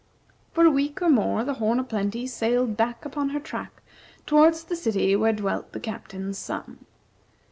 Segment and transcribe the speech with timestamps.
[0.51, 3.83] For a week or more the "Horn o' Plenty" sailed back upon her track
[4.25, 6.85] towards the city where dwelt the Captain's son.